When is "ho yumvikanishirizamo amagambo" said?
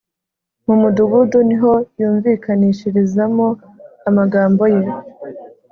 1.61-4.63